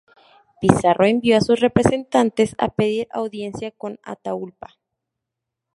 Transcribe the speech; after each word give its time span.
Pizarro 0.59 1.05
envió 1.05 1.37
a 1.37 1.41
sus 1.41 1.59
representantes 1.59 2.55
a 2.57 2.69
pedir 2.69 3.07
audiencia 3.11 3.69
con 3.69 3.99
Atahualpa. 4.01 4.79